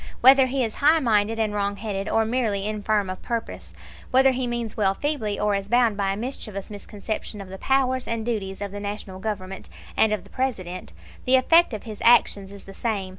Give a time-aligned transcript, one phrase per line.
[0.21, 3.71] Whether he is highminded and wrongheaded or merely infirm of purpose,
[4.09, 8.07] whether he means well feebly or is bound by a mischievous misconception of the powers
[8.07, 10.91] and duties of the National Government and of the President,
[11.25, 13.09] the effect of his actions is the same.